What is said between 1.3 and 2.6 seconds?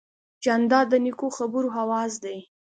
خبرو آواز دی.